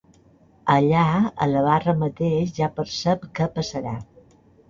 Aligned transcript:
Allà 0.75 1.03
a 1.23 1.47
la 1.51 1.61
barra 1.67 1.95
mateix 1.99 2.55
ja 2.61 2.71
percep 2.79 3.27
què 3.41 3.49
passarà. 3.59 3.95